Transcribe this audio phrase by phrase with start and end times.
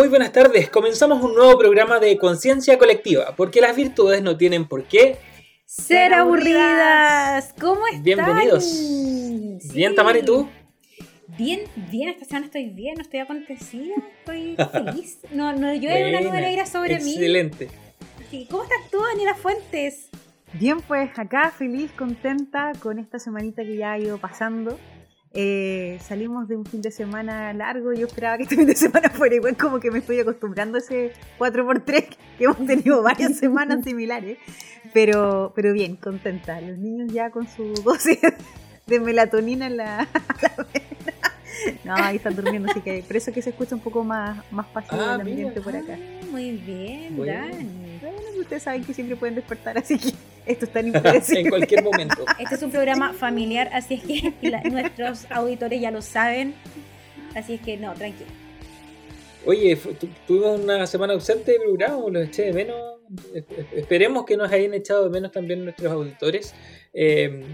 [0.00, 0.70] Muy buenas tardes.
[0.70, 5.18] Comenzamos un nuevo programa de conciencia colectiva, porque las virtudes no tienen por qué
[5.66, 7.52] ser aburridas.
[7.60, 8.02] ¿Cómo están?
[8.02, 8.64] Bienvenidos.
[9.74, 10.48] Bien, Tamara, ¿y tú?
[11.36, 11.60] Bien,
[11.90, 15.18] bien, esta semana estoy bien, no estoy acontecida, estoy feliz.
[15.32, 17.66] No, no llueve una nube negra sobre excelente.
[17.66, 17.70] mí.
[18.22, 18.46] Excelente.
[18.50, 20.08] ¿Cómo estás tú, Daniela Fuentes?
[20.54, 24.78] Bien, pues acá feliz, contenta con esta semanita que ya ha ido pasando.
[25.32, 27.92] Eh, salimos de un fin de semana largo.
[27.92, 30.80] Yo esperaba que este fin de semana fuera igual, como que me estoy acostumbrando a
[30.80, 34.38] ese 4x3 que hemos tenido varias semanas similares.
[34.92, 36.60] Pero, pero bien, contenta.
[36.60, 38.18] Los niños ya con su dosis
[38.86, 40.08] de melatonina en la,
[41.84, 44.66] No, ahí están durmiendo, así que por eso que se escucha un poco más, más
[44.66, 45.62] pasivo Ah, el ambiente mira.
[45.62, 45.98] por acá.
[45.98, 47.32] Ah, muy bien, Bueno.
[47.32, 47.98] Dani.
[48.00, 50.12] Bueno, ustedes saben que siempre pueden despertar, así que
[50.46, 51.40] esto es tan impredecible.
[51.42, 52.24] en cualquier momento.
[52.38, 56.54] Este es un programa familiar, así es que la- nuestros auditores ya lo saben.
[57.34, 58.30] Así es que no, tranquilo.
[59.46, 59.78] Oye,
[60.26, 62.76] tuvimos una semana ausente de programa, los eché de menos.
[63.34, 66.54] Es- es- Esperemos que nos hayan echado de menos también nuestros auditores.
[66.92, 67.44] Eh,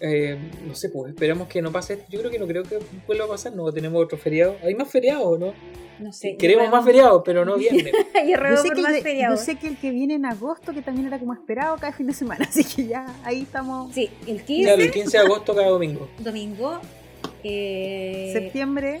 [0.00, 2.06] eh, no sé, pues esperamos que no pase esto.
[2.08, 4.56] Yo creo que no creo que vuelva a pasar, no tenemos otro feriado.
[4.62, 5.52] Hay más feriados, ¿no?
[5.98, 6.36] No sé.
[6.36, 7.86] Queremos más feriados, pero no viernes.
[8.24, 9.40] Y Yo sé, por que más el de- yo feriados.
[9.40, 12.12] sé que el que viene en agosto, que también era como esperado cada fin de
[12.12, 13.92] semana, así que ya ahí estamos.
[13.94, 16.08] Sí, el 15, Claro, el 15 de agosto cada domingo.
[16.18, 16.80] domingo.
[17.44, 19.00] Eh, Septiembre,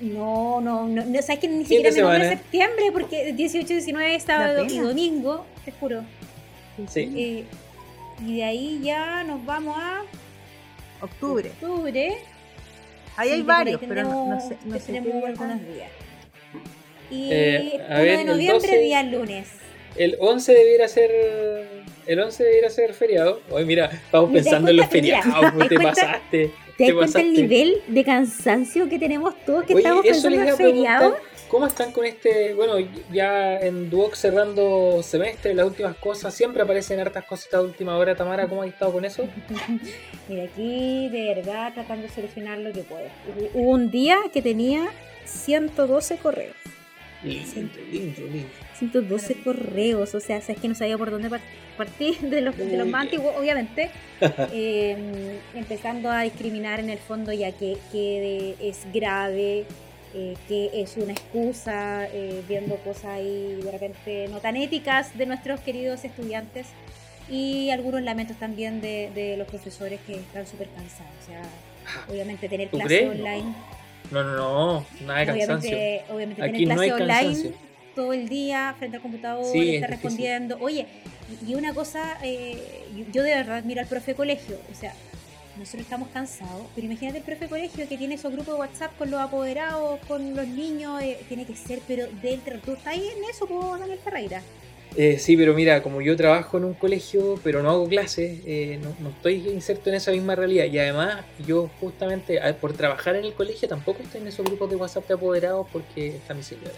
[0.00, 2.28] No, no, no, no, sabes que ni siquiera me nombre semana.
[2.38, 6.02] septiembre porque 18, 19 sábado y domingo, te juro.
[6.88, 7.12] Sí.
[7.16, 7.44] Eh,
[8.26, 10.02] y de ahí ya nos vamos a
[11.00, 11.50] octubre.
[11.50, 12.16] octubre.
[13.16, 15.72] Ahí hay ahí varios, pero no, no sé, no sé algunos están.
[15.72, 15.90] días.
[17.10, 19.48] Y Eh, a 1 ver, de el noviembre, 12 día lunes.
[19.96, 21.10] El 11 debiera ser.
[22.06, 23.40] El 11 debiera ser feriado.
[23.50, 24.92] Oye, mira, vamos ¿Te das pensando en los?
[24.92, 25.52] Mira, feriados.
[25.54, 26.00] pues, ¿te te das cuenta?
[26.12, 26.50] pasaste.
[26.76, 30.48] ¿Te das cuenta el nivel de cansancio que tenemos todos que Oye, estamos pensando en
[30.50, 30.66] a preguntar.
[31.00, 31.16] feriado?
[31.54, 32.52] ¿Cómo están con este?
[32.52, 32.74] Bueno,
[33.12, 36.34] ya en Duoc cerrando semestre, las últimas cosas.
[36.34, 38.16] Siempre aparecen hartas cositas de última hora.
[38.16, 39.22] Tamara, ¿cómo has estado con eso?
[40.28, 43.06] Mira, aquí de verdad tratando de solucionar lo que puedo.
[43.54, 44.88] Hubo un día que tenía
[45.26, 46.56] 112 correos.
[47.22, 48.48] Lindo, lindo, lindo.
[48.76, 51.40] 112 correos, o sea, sabes que no sabía por dónde par-
[51.76, 53.90] partir de los, de los Muy más antiguos, obviamente,
[54.52, 59.64] eh, empezando a discriminar en el fondo ya que, que es grave,
[60.14, 65.26] eh, que es una excusa, eh, viendo cosas ahí de repente no tan éticas de
[65.26, 66.66] nuestros queridos estudiantes
[67.28, 71.42] y algunos lamentos también de, de los profesores que están súper cansados, o sea,
[72.08, 73.10] obviamente tener ¿Tú clases crees?
[73.20, 73.54] online.
[74.10, 74.86] No, no, no.
[75.06, 75.70] Nada de cansancio.
[75.76, 77.52] Obviamente, obviamente Aquí tener no hay clase online cansancio.
[77.94, 79.90] todo el día frente al computador, Sí, es estar difícil.
[80.10, 80.58] respondiendo.
[80.60, 80.86] Oye,
[81.46, 84.92] y- una cosa, eh, yo de verdad miro al profe colegio, o sea,
[85.56, 89.10] nosotros estamos cansados, pero imagínate el profe colegio que tiene esos grupos de WhatsApp con
[89.10, 93.24] los apoderados, con los niños, eh, tiene que ser, pero del tú estás ahí en
[93.24, 94.42] eso, pues, Daniel Ferreira.
[94.96, 98.78] Eh, sí, pero mira, como yo trabajo en un colegio, pero no hago clases, eh,
[98.80, 100.66] no, no estoy inserto en esa misma realidad.
[100.66, 104.76] Y además, yo justamente por trabajar en el colegio tampoco estoy en esos grupos de
[104.76, 106.70] WhatsApp de apoderados porque está mi señora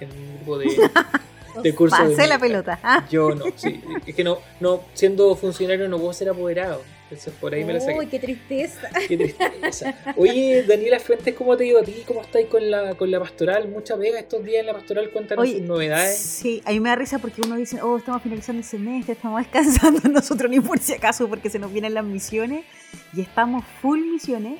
[0.00, 0.66] en un grupo de,
[1.62, 2.78] de curso de Pasé la pelota.
[2.82, 3.82] Ah, Yo no, sí.
[4.06, 6.82] Es que no, no, siendo funcionario no puedo ser apoderado.
[7.04, 7.98] Entonces por ahí me la saqué.
[7.98, 8.88] Uy, qué tristeza.
[9.06, 9.94] Qué tristeza.
[10.16, 12.02] Oye, Daniela Fuentes, ¿cómo te ido a ti?
[12.06, 13.68] ¿Cómo estáis con la, con la pastoral?
[13.68, 15.10] Mucha pega estos días en la pastoral.
[15.10, 16.18] Cuéntanos Oye, sus novedades.
[16.18, 19.40] Sí, a mí me da risa porque uno dice, oh, estamos finalizando el semestre, estamos
[19.42, 22.64] descansando nosotros ni por si acaso porque se nos vienen las misiones
[23.12, 24.58] y estamos full misiones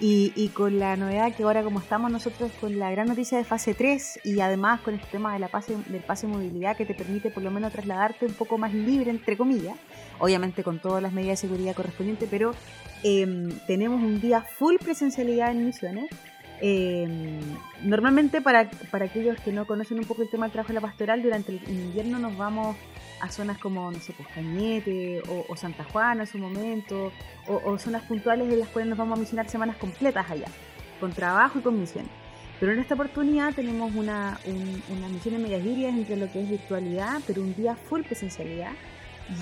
[0.00, 3.44] y, y con la novedad que ahora como estamos nosotros con la gran noticia de
[3.44, 6.84] fase 3 y además con este tema de la pase, del pase de movilidad que
[6.84, 9.76] te permite por lo menos trasladarte un poco más libre, entre comillas,
[10.18, 12.54] obviamente con todas las medidas de seguridad correspondientes, pero
[13.02, 16.10] em, tenemos un día full presencialidad en misiones.
[16.62, 17.38] Eh,
[17.82, 20.80] normalmente para, para aquellos que no conocen un poco el tema del trabajo de la
[20.80, 22.76] pastoral, durante el invierno nos vamos
[23.20, 27.12] a zonas como, no sé, pues Cañete o, o Santa Juana en su momento,
[27.48, 30.48] o, o zonas puntuales en las cuales nos vamos a misionar semanas completas allá,
[31.00, 32.10] con trabajo y con misiones.
[32.60, 36.48] Pero en esta oportunidad tenemos una, un- una misión en medias entre lo que es
[36.48, 38.72] virtualidad, pero un día full presencialidad.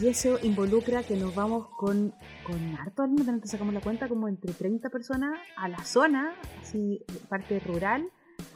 [0.00, 4.52] Y eso involucra que nos vamos con, con harto alumnos, sacamos la cuenta, como entre
[4.52, 6.32] 30 personas a la zona,
[6.62, 8.08] así parte rural,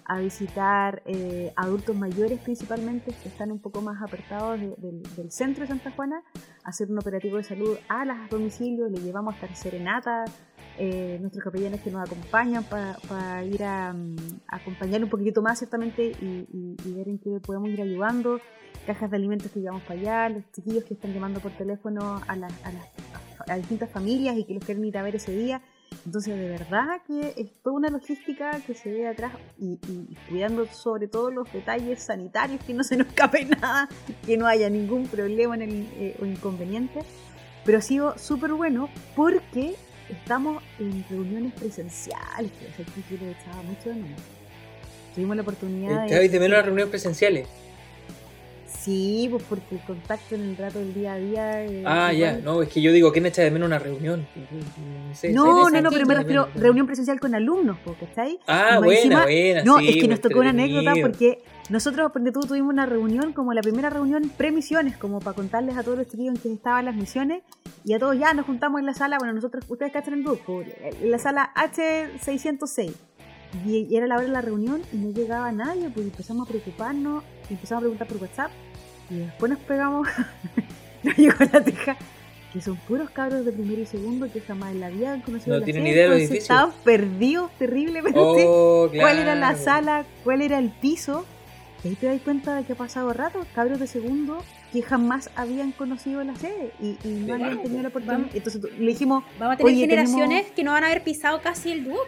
[0.08, 4.74] a visitar eh, adultos mayores principalmente que están un poco más apartados de-
[5.16, 6.22] del, centro de Santa Juana,
[6.64, 10.24] hacer un operativo de salud a los domicilios, le llevamos hasta serenata,
[10.78, 16.12] eh, nuestros capellanes que nos acompañan para ir a, a acompañar un poquitito más ciertamente
[16.20, 18.40] y, y- y ver en qué podemos ir ayudando,
[18.86, 22.34] cajas de alimentos que llevamos para allá, los chiquillos que están llamando por teléfono a,
[22.36, 22.52] las-
[23.46, 25.60] las- distintas familias y que los quieren ir a ver ese día.
[26.04, 30.66] Entonces, de verdad que es toda una logística que se ve atrás y, y cuidando
[30.66, 33.88] sobre todo los detalles sanitarios, que no se nos escape nada,
[34.24, 37.00] que no haya ningún problema en el, eh, o inconveniente.
[37.64, 39.74] Pero ha sido súper bueno porque
[40.08, 44.22] estamos en reuniones presenciales, que yo le echaba mucho de menos.
[45.14, 46.28] Tuvimos la oportunidad de...
[46.28, 47.48] de menos las reuniones presenciales?
[48.68, 51.64] Sí, pues porque el contacto en el rato del día a día.
[51.64, 54.26] Eh, ah, ya, no, es que yo digo, ¿quién echa de menos una reunión?
[55.32, 58.38] No, no, no, pero me refiero reunión presencial con alumnos, ¿cachai?
[58.46, 59.64] Ah, buena, buena.
[59.64, 63.52] No, es que nos tocó una anécdota porque nosotros, porque tú tuvimos una reunión, como
[63.54, 66.94] la primera reunión pre-misiones, como para contarles a todos los chiquillos en que estaban las
[66.94, 67.42] misiones,
[67.84, 70.62] y a todos ya nos juntamos en la sala, bueno, nosotros, ustedes cachan el grupo,
[70.62, 72.92] en la sala H606.
[73.66, 77.24] Y, era la hora de la reunión y no llegaba nadie, pues empezamos a preocuparnos,
[77.48, 78.50] y empezamos a preguntar por WhatsApp,
[79.10, 80.08] y después nos pegamos,
[81.02, 81.96] nos llegó la teja,
[82.52, 85.58] que son puros cabros de primero y segundo que jamás en la vida han conocido
[85.58, 88.18] no tienen idea de los Estaban perdidos terriblemente.
[88.18, 90.04] Oh, ¿Cuál era la sala?
[90.24, 91.26] ¿Cuál era el piso?
[91.84, 94.42] Y ahí te das cuenta de que ha pasado rato, cabros de segundo
[94.72, 98.28] que jamás habían conocido la sede y, no habían tenido la oportunidad.
[98.34, 101.84] Entonces le dijimos, vamos a tener generaciones que no van a haber pisado casi el
[101.84, 102.00] dúo.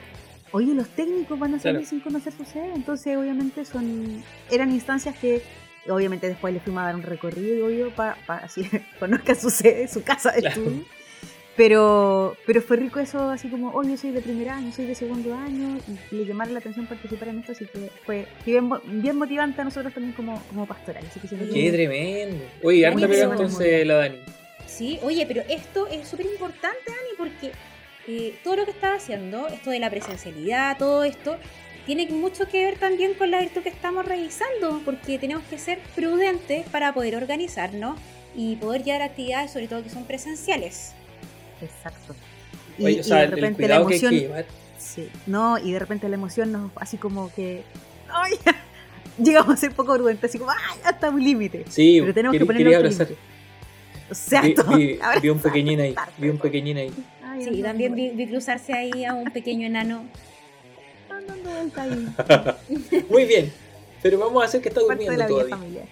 [0.52, 5.17] Oye, los técnicos van a salir sin conocer su sede, entonces obviamente son eran instancias
[5.17, 5.43] que
[5.88, 8.69] obviamente después le fuimos a dar un recorrido, obvio, para pa, así
[8.99, 10.85] conozca su sede, su casa de estudio.
[11.56, 14.94] Pero, pero fue rico eso, así como, oh, yo soy de primer año, soy de
[14.94, 15.79] segundo año,
[16.11, 19.64] y le llamaron la atención participar en esto, así que fue bien, bien motivante a
[19.64, 21.05] nosotros también como, como pastoral.
[21.06, 22.44] Así que Qué tremendo.
[22.62, 24.19] Oye, harta pega entonces la Dani.
[24.67, 27.52] Sí, oye, pero esto es súper importante, Dani, porque
[28.08, 31.37] eh, todo lo que estaba haciendo, esto de la presencialidad, todo esto,
[31.87, 35.79] tiene mucho que ver también con la virtud que estamos revisando, porque tenemos que ser
[35.94, 37.99] prudentes para poder organizarnos
[38.37, 40.93] y poder llevar actividades, sobre todo que son presenciales.
[41.61, 42.14] Exacto.
[42.79, 44.14] Y, de repente la emoción.
[44.79, 47.62] sí, no, y de repente la emoción nos, así como que.
[48.08, 48.35] ¡Ay!
[49.23, 50.81] Llegamos a ser poco prudentes, así como, ¡ay!
[50.85, 51.64] Hasta un límite.
[51.69, 52.75] Sí, pero tenemos que ponernos.
[52.75, 53.08] abrazar.
[54.11, 54.55] O sea, vi,
[55.23, 55.94] vi, un pequeñín ahí.
[56.19, 56.93] Vi un pequeñín ahí.
[57.44, 60.04] Sí, también vi, cruzarse ahí a un pequeño enano.
[63.08, 63.52] Muy bien.
[64.02, 65.12] Pero vamos a hacer que está durmiendo.
[65.12, 65.84] De la vida familiar.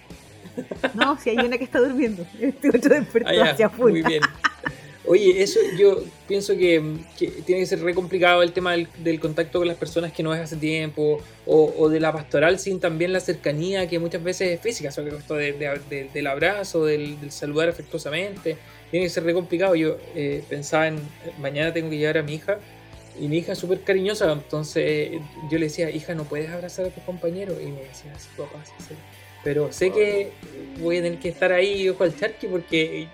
[0.93, 2.25] No, si hay una que está durmiendo.
[2.39, 3.91] Este otro despertó ah, hacia afuera.
[3.91, 4.21] Muy bien.
[5.11, 6.79] Oye, eso yo pienso que,
[7.17, 10.41] tiene que ser re complicado el tema del, contacto con las personas que no ves
[10.41, 14.91] hace tiempo, o, de la pastoral sin también la cercanía que muchas veces es física,
[14.91, 18.57] sobre esto del abrazo, del, saludar afectuosamente,
[18.91, 19.73] tiene que ser re complicado.
[19.73, 20.99] Yo eh, pensaba en,
[21.41, 22.59] mañana tengo que llevar a mi hija,
[23.19, 25.13] y mi hija es súper cariñosa, entonces
[25.49, 28.63] yo le decía, hija, no puedes abrazar a tus compañeros, y me decía, sí, papá,
[28.63, 28.93] sí, sí.
[29.43, 30.33] Pero sé que
[30.79, 33.07] voy a tener que estar ahí ojo al charqui porque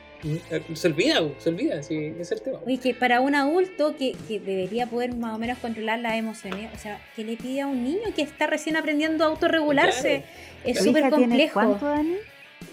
[0.73, 2.59] se olvida, se olvida, sí, es el tema.
[2.65, 6.71] Oye, que para un adulto que, que, debería poder más o menos controlar las emociones,
[6.73, 10.23] o sea, que le pide a un niño que está recién aprendiendo a autorregularse,
[10.63, 11.53] es súper complejo.
[11.53, 12.15] ¿Cuánto, Dani?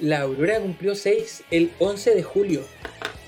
[0.01, 2.65] La Aurora cumplió 6 el 11 de julio.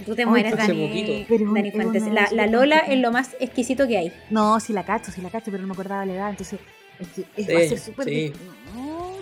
[0.04, 2.06] Tú te mueres, Dani, Dani Fuentes.
[2.08, 4.12] La, la, Lola es lo más exquisito que hay.
[4.30, 6.58] No, sí la cacho, sí la cacho, pero no me acordaba la edad, entonces
[6.98, 8.32] es que es, va a ser súper sí.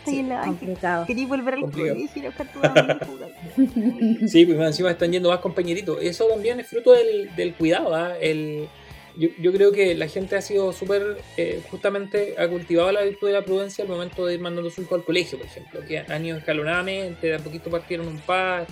[0.10, 1.06] Sí, complicado.
[1.06, 2.49] Quería volver al colegio y buscar
[4.28, 5.98] Sí, pues encima están yendo más compañeritos.
[6.00, 7.94] Eso también es fruto del, del cuidado.
[7.94, 8.17] ¿ah?
[8.20, 8.69] El,
[9.17, 13.26] yo, yo, creo que la gente ha sido súper, eh, justamente ha cultivado la virtud
[13.29, 15.98] de la prudencia al momento de ir mandando su hijo al colegio, por ejemplo, que
[15.98, 18.67] han ido escalonadamente, de a poquito partieron un par,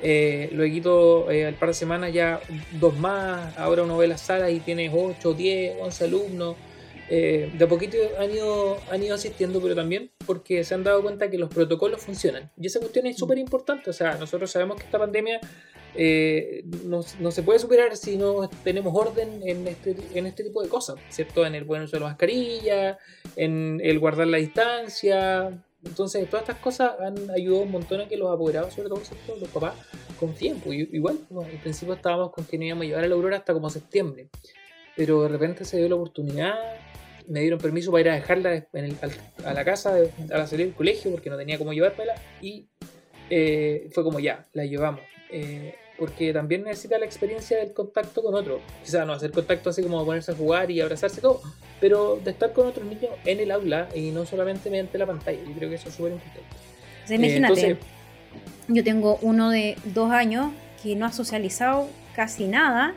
[0.00, 2.40] eh, luego eh, al par de semanas ya
[2.72, 6.56] dos más, ahora uno ve las salas y tiene 8, 10, 11 alumnos.
[7.14, 11.02] Eh, de a poquito han ido, han ido asistiendo, pero también porque se han dado
[11.02, 12.50] cuenta que los protocolos funcionan.
[12.56, 13.90] Y esa cuestión es súper importante.
[13.90, 15.38] O sea, nosotros sabemos que esta pandemia
[15.94, 20.70] eh, no, se puede superar si no tenemos orden en este, en este tipo de
[20.70, 21.44] cosas, ¿cierto?
[21.44, 22.96] En el buen uso de la mascarilla,
[23.36, 25.62] en el guardar la distancia.
[25.84, 29.02] Entonces, todas estas cosas han ayudado un montón a que los apoderados, sobre todo
[29.38, 29.74] los papás,
[30.18, 30.60] confíen.
[30.60, 33.36] Pues, igual, bueno, al principio estábamos con que no íbamos a llevar a la aurora
[33.36, 34.30] hasta como septiembre.
[34.96, 36.54] Pero de repente se dio la oportunidad
[37.28, 38.66] me dieron permiso para ir a dejarla
[39.44, 39.94] a la casa
[40.32, 42.68] a la salida del colegio porque no tenía cómo llevármela y
[43.30, 45.00] eh, fue como ya, la llevamos.
[45.30, 48.60] Eh, porque también necesita la experiencia del contacto con otro.
[48.84, 51.40] Quizás no hacer contacto así como ponerse a jugar y abrazarse todo,
[51.80, 55.38] pero de estar con otros niños en el aula y no solamente mediante la pantalla.
[55.46, 57.14] Yo creo que eso es súper importante.
[57.14, 57.78] imagínate,
[58.68, 60.52] yo tengo uno de dos años
[60.82, 62.94] que no ha socializado casi nada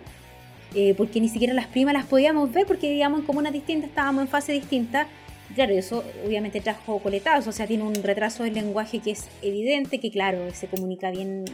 [0.75, 4.23] eh, porque ni siquiera las primas las podíamos ver porque vivíamos en comunas distintas, estábamos
[4.23, 5.07] en fase distinta.
[5.53, 9.99] Claro, eso obviamente trajo coletados, o sea, tiene un retraso del lenguaje que es evidente,
[9.99, 11.45] que claro, se comunica bien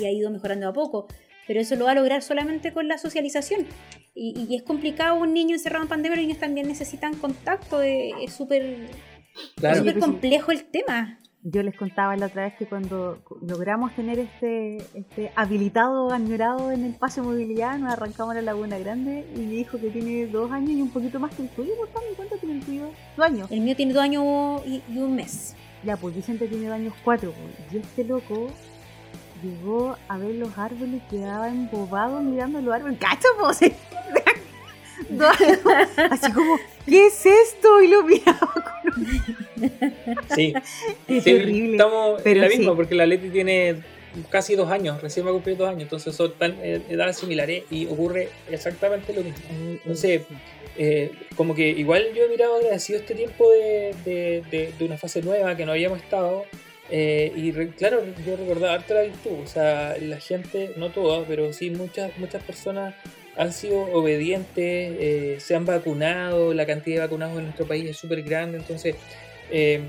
[0.00, 1.06] y, ha ido mejorando a poco,
[1.46, 3.66] pero eso lo va a lograr solamente con la socialización.
[4.14, 8.88] Y, es complicado un niño encerrado en pandemia, los niños también necesitan contacto, es súper
[10.00, 11.20] complejo el tema.
[11.46, 16.84] Yo les contaba la otra vez que cuando logramos tener este, este habilitado añorado en
[16.84, 20.26] el pase de movilidad, nos arrancamos a la Laguna Grande y me dijo que tiene
[20.26, 21.72] dos años y un poquito más que el tuyo.
[22.16, 22.88] ¿Cuánto tiene el tuyo?
[23.18, 23.50] Dos años.
[23.50, 24.24] El mío tiene dos años
[24.64, 25.54] y, un mes.
[25.84, 27.32] Ya, pues Vicente tiene dos años cuatro.
[27.32, 27.74] Pues.
[27.74, 28.48] Y este loco
[29.42, 32.98] llegó a ver los árboles, quedaba embobado mirando los árboles.
[32.98, 33.60] ¡Cacho, pues!
[36.10, 37.82] Así como, ¿qué es esto?
[37.82, 39.64] Y lo miraba con
[40.34, 40.54] Sí,
[41.06, 41.72] terrible.
[41.72, 43.82] Estamos en la misma, porque la Leti tiene
[44.30, 47.64] casi dos años, recién va a cumplir dos años, entonces son tan eh, edades similares
[47.70, 49.42] y ocurre exactamente lo mismo.
[49.50, 50.22] Entonces,
[50.76, 55.22] eh, como que igual yo he mirado agradecido este tiempo de, de, de, una fase
[55.22, 56.44] nueva que no habíamos estado.
[56.90, 61.52] Eh, y claro, yo recordaba harto la virtud, o sea, la gente, no toda, pero
[61.52, 62.94] sí muchas, muchas personas
[63.36, 64.56] han sido obedientes,
[64.98, 68.96] eh, se han vacunado, la cantidad de vacunados en nuestro país es súper grande, entonces
[69.50, 69.82] eh,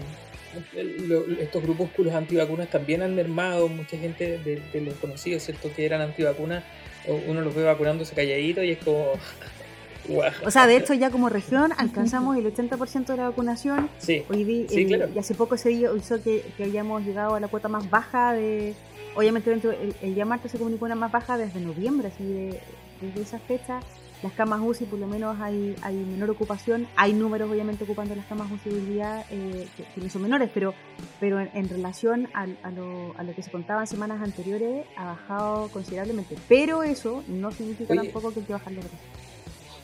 [1.40, 5.70] estos grupúsculos antivacunas también han mermado, mucha gente de, los conocidos, ¿cierto?
[5.76, 6.64] Que eran antivacunas,
[7.28, 9.14] uno los ve vacunándose calladito y es como...
[10.46, 13.90] O sea, de hecho ya como región alcanzamos el 80% de la vacunación.
[13.98, 17.90] Sí, Hoy Y hace poco se hizo que, que habíamos llegado a la cuota más
[17.90, 18.76] baja de...
[19.16, 22.60] Obviamente el, el día martes se comunicó una más baja desde noviembre, así de
[23.02, 23.82] desde esa fecha
[24.24, 28.26] las camas UCI por lo menos hay, hay menor ocupación, hay números obviamente ocupando las
[28.26, 30.74] camas UCI hoy día eh, que, no son menores, pero,
[31.20, 36.36] pero en, relación a, lo, a, lo, que se contaban semanas anteriores ha bajado considerablemente.
[36.48, 38.98] Pero eso no significa tampoco que hay que bajarle precio.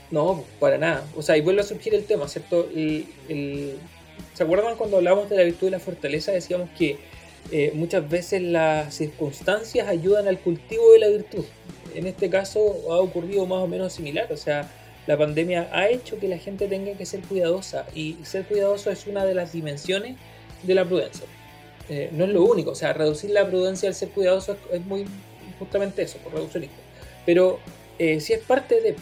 [0.10, 1.06] No, para nada.
[1.16, 2.68] O sea, y vuelve a surgir el tema, ¿cierto?
[2.74, 3.78] El,
[4.34, 6.32] ¿Se acuerdan cuando hablábamos de la virtud y la fortaleza?
[6.32, 6.98] Decíamos que
[7.52, 11.46] eh, muchas veces las circunstancias ayudan al cultivo de la virtud
[11.96, 12.60] en este caso
[12.92, 14.32] ha ocurrido más o menos similar.
[14.32, 14.70] O sea,
[15.08, 19.08] la pandemia ha hecho que la gente tenga que ser cuidadosa y ser cuidadoso es
[19.08, 20.16] una de las dimensiones
[20.64, 21.26] de la prudencia.
[21.90, 25.06] Eh, no es lo único, o sea, reducir la prudencia al ser cuidadoso es, muy
[25.60, 26.78] justamente eso, por reduccionismo.
[27.26, 27.60] Pero
[28.00, 28.96] eh, si es parte de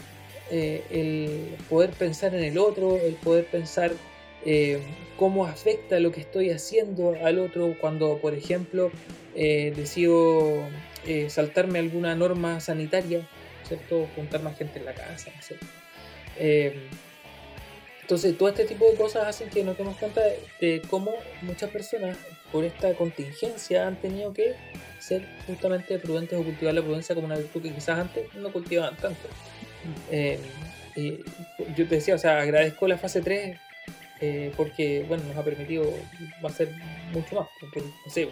[0.50, 3.92] eh, el poder pensar en el otro, el poder pensar
[5.18, 8.90] cómo afecta lo que estoy haciendo al otro cuando, por ejemplo,
[9.34, 10.62] decido
[11.06, 13.26] eh, saltarme alguna norma sanitaria,
[13.66, 14.06] ¿cierto?
[14.14, 15.30] Juntar más gente en la casa,
[16.36, 16.88] eh,
[18.02, 20.20] entonces, todo este tipo de cosas hacen que nos demos cuenta
[20.60, 22.16] de, cómo muchas personas,
[22.50, 24.54] por esta contingencia, han tenido que
[24.98, 28.96] ser justamente prudentes o cultivar la prudencia como una virtud que quizás antes no cultivaban
[28.96, 29.28] tanto.
[30.10, 30.40] Eh,
[31.76, 33.56] yo te decía, o sea, agradezco la fase 3
[34.56, 35.84] porque, bueno, nos ha permitido,
[36.52, 36.72] ser
[37.12, 38.28] mucho más, porque, no sé,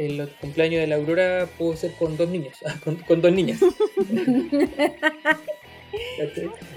[0.00, 2.56] el cumpleaños de la Aurora pudo ser con dos niños,
[3.06, 3.60] con, dos niñas.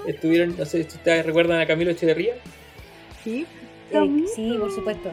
[0.07, 2.35] Estuvieron, no sé si ustedes recuerdan a Camilo Echeverría.
[3.23, 3.45] Sí,
[3.91, 5.11] eh, sí, por supuesto.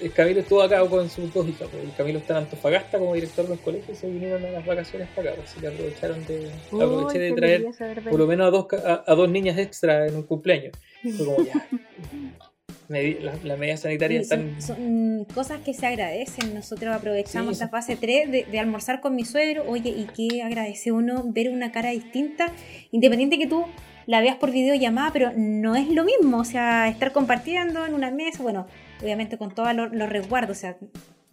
[0.00, 1.68] El Camilo estuvo acá con sus dos hijas.
[1.70, 1.84] Pues.
[1.84, 4.66] El Camilo está en Antofagasta como director de los colegios y se vinieron a las
[4.66, 5.42] vacaciones para acá.
[5.44, 7.66] Así que aprovecharon de, aproveché de traer
[8.10, 8.66] por lo menos a dos,
[9.06, 10.72] a, dos niñas extra en un cumpleaños.
[11.02, 11.68] Fue como ya.
[12.92, 14.60] las la medidas sanitarias están...
[14.60, 16.54] Son, cosas que se agradecen.
[16.54, 19.64] Nosotros aprovechamos la fase 3 de, almorzar con mi suegro.
[19.68, 22.52] Oye, y qué agradece uno ver una cara distinta,
[22.90, 23.64] independiente que tú
[24.06, 26.38] la veas por videollamada, pero no es lo mismo.
[26.38, 28.66] O sea, estar compartiendo en una mesa, bueno,
[29.02, 30.56] obviamente con todos los, resguardos.
[30.56, 30.76] O sea,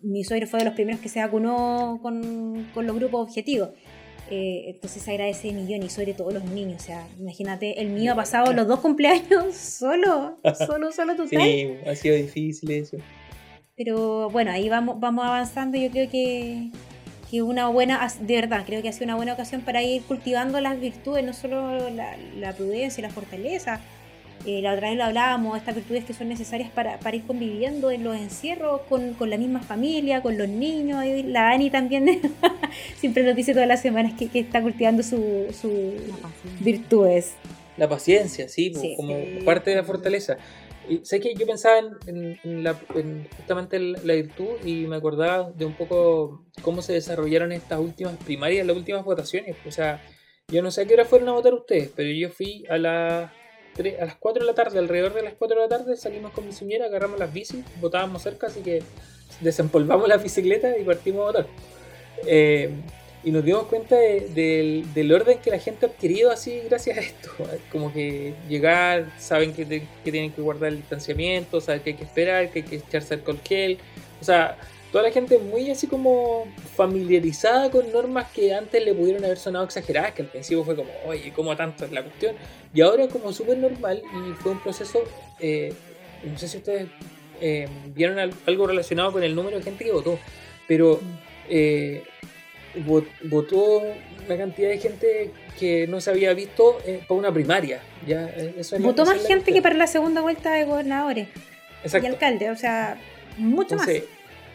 [0.01, 3.69] mi suegro fue de los primeros que se vacunó con, con los grupos objetivos.
[4.31, 6.83] Eh, entonces agradece millón y sobre todo los niños.
[6.83, 11.41] O sea, imagínate, el mío ha pasado los dos cumpleaños solo, solo, solo total.
[11.41, 12.97] Sí, ha sido difícil eso.
[13.75, 15.77] Pero bueno, ahí vamos, vamos avanzando.
[15.77, 16.69] Yo creo que,
[17.31, 20.59] que una buena, de verdad, creo que ha sido una buena ocasión para ir cultivando
[20.61, 23.79] las virtudes, no solo la, la prudencia y la fortaleza,
[24.45, 27.91] eh, la otra vez lo hablábamos, estas virtudes que son necesarias para, para ir conviviendo
[27.91, 31.03] en los encierros con, con, la misma familia, con los niños.
[31.25, 32.21] La Ani también
[32.97, 35.93] siempre nos dice todas las semanas que, que está cultivando sus su
[36.59, 37.33] virtudes.
[37.77, 39.15] La paciencia, sí, como
[39.45, 40.37] parte de la fortaleza.
[40.89, 42.73] Y sé que yo pensaba en, en, la,
[43.37, 48.65] justamente la virtud y me acordaba de un poco cómo se desarrollaron estas últimas primarias,
[48.65, 49.55] las últimas votaciones.
[49.67, 50.01] O sea,
[50.47, 52.77] yo no sé a qué hora fueron a votar ustedes, pero yo fui a
[53.99, 56.45] a las 4 de la tarde, alrededor de las 4 de la tarde, salimos con
[56.45, 58.83] mi señora, agarramos las bicis, botábamos cerca, así que
[59.41, 61.47] desempolvamos la bicicleta y partimos a votar.
[62.25, 62.69] Eh,
[63.23, 67.29] y nos dimos cuenta del, orden que la gente ha adquirido así gracias a esto.
[67.71, 69.65] Como que llegar, saben que,
[70.03, 73.39] tienen que guardar el distanciamiento, saben que hay que esperar, que hay que echarse alcohol
[73.43, 73.77] gel.
[74.21, 74.57] O sea,
[74.91, 79.65] toda la gente muy así como familiarizada con normas que antes le pudieron haber sonado
[79.65, 82.35] exageradas, que al principio fue como, oye, ¿cómo tanto es la cuestión?
[82.73, 85.03] Y ahora como súper normal y fue un proceso,
[85.39, 85.73] eh,
[86.23, 86.87] no sé si ustedes
[87.41, 90.19] eh, vieron algo relacionado con el número de gente que votó,
[90.67, 90.99] pero
[91.47, 92.03] eh,
[93.23, 93.81] votó
[94.25, 97.81] una cantidad de gente que no se había visto eh, para una primaria.
[98.07, 101.27] Ya, eso votó más gente que para la segunda vuelta de gobernadores
[101.83, 102.97] y alcaldes, o sea,
[103.37, 103.87] mucho más.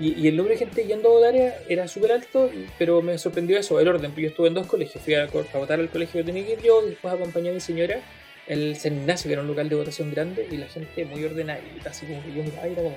[0.00, 1.34] Y, el número de gente yendo a votar
[1.68, 4.12] era, súper alto, pero me sorprendió eso, el orden.
[4.16, 6.82] Yo estuve en dos colegios, fui a, votar al colegio que tenía que ir yo,
[6.82, 8.00] después acompañé a mi señora
[8.46, 11.60] el San Ignacio, que era un local de votación grande, y la gente muy ordenada,
[11.88, 12.90] así como que yo miraba era como,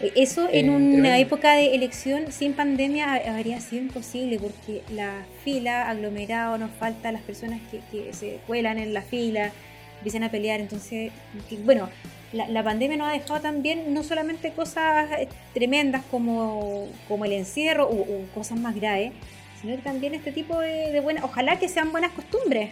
[0.00, 5.24] eh, Eso en eh, una época de elección sin pandemia habría sido imposible, porque la
[5.44, 9.52] fila, aglomerado, nos falta las personas que, que se cuelan en la fila,
[9.98, 11.12] empiezan a pelear, entonces,
[11.64, 11.88] bueno,
[12.32, 17.88] la, pandemia nos ha dejado también no solamente cosas eh, tremendas como, como el encierro
[17.88, 19.12] o, cosas más graves,
[19.60, 22.70] sino que también este tipo de, de buenas, ojalá que sean buenas costumbres.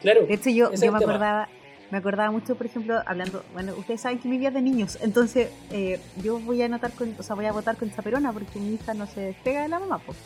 [0.00, 0.26] Claro.
[0.26, 1.48] De hecho, yo, yo me acordaba,
[1.90, 4.98] me acordaba mucho, por ejemplo, hablando, bueno, ustedes saben que mi vida es de niños,
[5.00, 8.58] entonces eh, yo voy a anotar con, o sea, voy a votar con chaperona porque
[8.58, 10.18] mi hija no se despega de la mamá, pues.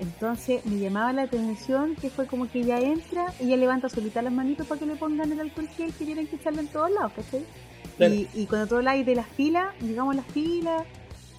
[0.00, 4.22] Entonces me llamaba la atención que fue como que ella entra y ella levanta solita
[4.22, 6.90] las manitos para que le pongan el alcohol gel que tienen que echarlo en todos
[6.92, 7.44] lados, ¿cachai?
[7.98, 10.84] Y, y, cuando el aire de las filas, digamos las filas,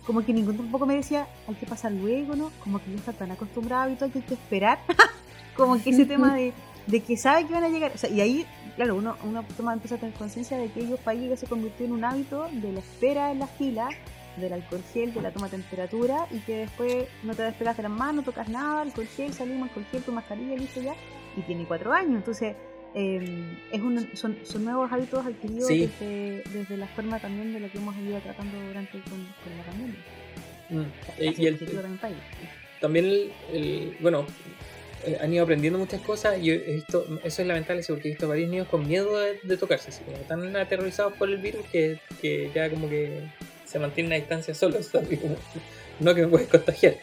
[0.06, 2.52] como que ningún tampoco me decía, hay que pasar luego, ¿no?
[2.64, 4.80] Como que yo está tan acostumbrado y todo hay que esperar.
[5.56, 6.52] como que ese tema de,
[6.88, 7.92] de, que sabe que van a llegar.
[7.94, 11.00] O sea, y ahí, claro, uno, uno toma, empieza a tener conciencia de que ellos
[11.02, 13.90] para se convirtió en un hábito de la espera en las filas,
[14.38, 17.84] del alcohol gel, de la toma de temperatura y que después no te despegas de
[17.84, 20.96] las manos, no tocas nada, alcohol gel, salimos, alcohol gel, tu mascarilla, listo ya.
[21.38, 22.56] Y tiene cuatro años, entonces
[22.96, 27.78] eh, es son, son, nuevos hábitos adquiridos desde, desde, la forma también de lo que
[27.78, 29.24] hemos ido tratando durante con,
[29.58, 30.00] la pandemia.
[30.70, 31.42] Mm.
[31.42, 31.60] Y, el,
[32.80, 34.26] también, el, bueno,
[35.06, 38.50] eh, han ido aprendiendo muchas cosas y esto, eso es lamentable porque he visto varios
[38.50, 42.70] niños con miedo de, tocarse, así como están aterrorizados por el virus que, que, ya
[42.70, 43.22] como que
[43.66, 44.90] se mantienen a distancia solos,
[46.00, 46.98] no que me puedes contagiar.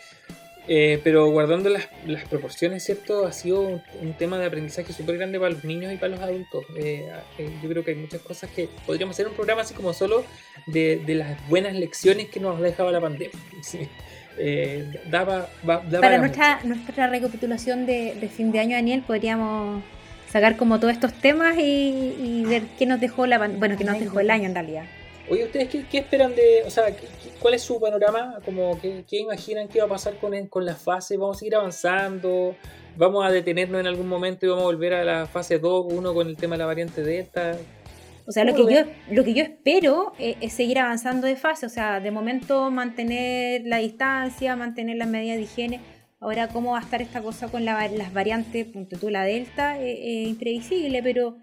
[0.68, 3.24] Eh, pero guardando las, las, proporciones, ¿cierto?
[3.24, 6.64] Ha sido un, tema de aprendizaje súper grande para los niños y para los adultos.
[6.76, 9.92] Eh, eh, yo creo que hay muchas cosas que podríamos hacer un programa así como
[9.92, 10.24] solo
[10.66, 13.30] de, de las buenas lecciones que nos dejaba la pandemia.
[15.10, 19.82] daba, para nuestra, nuestra recapitulación de, de, fin de año, Daniel, podríamos
[20.30, 21.62] sacar como todos estos temas y,
[22.18, 24.84] y ver qué nos dejó la bueno, qué nos dejó el año en realidad.
[25.28, 26.84] Oye, ¿ustedes qué, esperan de, o sea,
[27.40, 28.38] cuál es su panorama?
[28.44, 31.16] Como, ¿qué, imaginan que va a pasar con, con la fase?
[31.16, 32.54] ¿Vamos a seguir avanzando?
[32.96, 36.14] ¿Vamos a detenernos en algún momento y vamos a volver a la fase 2, 1
[36.14, 37.56] con el tema de la variante Delta?
[38.26, 41.66] O sea, lo que, yo, lo que yo espero es, es, seguir avanzando de fase,
[41.66, 45.80] o sea, de momento mantener la distancia, mantener las medidas de higiene.
[46.18, 49.78] Ahora, cómo va a estar esta cosa con la, las variantes, punto tú, la Delta,
[49.78, 51.36] es imprevisible, pero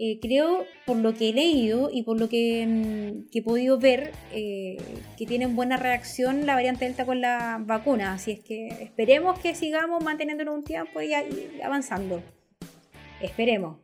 [0.00, 4.12] eh, creo, por lo que he leído y por lo que, mm, he podido ver,
[4.32, 4.76] eh,
[5.16, 8.12] que tienen buena reacción la variante Delta con la vacuna.
[8.12, 11.12] Así es que esperemos que sigamos manteniéndonos un tiempo y,
[11.64, 12.22] avanzando.
[13.20, 13.78] Esperemos.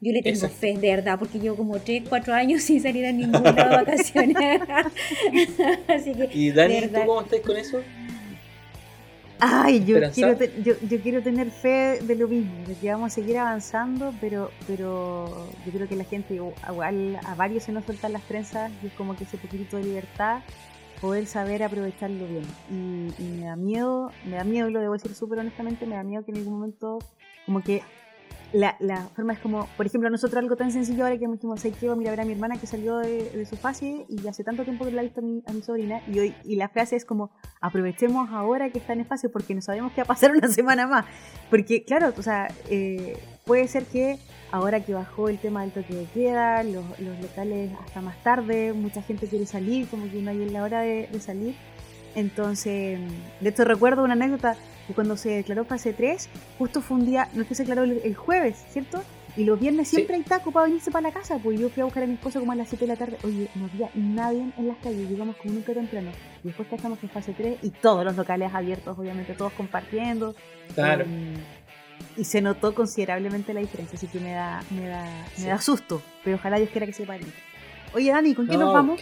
[0.00, 3.12] Yo le tengo fe, de verdad, porque yo como 3, 4 años sin salir a
[3.12, 4.36] ninguna de vacaciones.
[5.88, 7.82] Así que, ¿Y Dani, tú cómo estás con eso?
[9.44, 13.14] Ay, yo quiero, yo, yo, quiero tener fe de lo mismo, de que vamos a
[13.16, 18.12] seguir avanzando, pero pero yo creo que la gente, igual a varios se nos sueltan
[18.12, 20.42] las trenzas y es como que ese poquito de libertad,
[21.00, 22.44] poder saber aprovecharlo bien.
[22.70, 26.04] Y, y me da miedo, me da miedo, lo debo decir súper honestamente, me da
[26.04, 27.00] miedo que en algún momento
[27.44, 27.82] como que
[28.52, 31.74] la, la, forma es como, por ejemplo, nosotros algo tan sencillo ahora que dijimos, hey,
[31.78, 34.92] quiero mirar a mi hermana que salió de, su fase y hace tanto tiempo que
[34.92, 37.30] la he visto a mi, a mi sobrina y hoy y la frase es como,
[37.60, 40.86] aprovechemos ahora que está en espacio porque no sabemos qué va a pasar una semana
[40.86, 41.06] más.
[41.50, 44.18] Porque, claro, o sea, eh, puede ser que
[44.50, 48.72] ahora que bajó el tema del toque de queda, los, los locales hasta más tarde,
[48.74, 51.54] mucha gente quiere salir, como que no hay la hora de, de salir.
[52.14, 53.00] Entonces,
[53.40, 54.56] de hecho recuerdo una anécdota,
[54.92, 56.28] cuando se declaró fase 3,
[56.58, 59.02] justo fue un día, no es que se declaró el, jueves, ¿cierto?
[59.36, 61.84] Y los viernes siempre hay taco para venirse para la casa, pues yo fui a
[61.84, 64.52] buscar a mi esposo como a las 7 de la tarde, oye, no había nadie
[64.56, 66.10] en las calles, llegamos como nunca temprano.
[66.44, 70.34] Y después que estamos en fase 3 y todos los locales abiertos, obviamente todos compartiendo.
[70.74, 71.04] Claro.
[71.04, 71.34] Em,
[72.16, 76.02] y se notó considerablemente la diferencia, así que me da, me da, me da susto,
[76.24, 77.24] pero ojalá Dios quiera que se pare.
[77.94, 79.00] Oye Dani, ¿con quién nos vamos?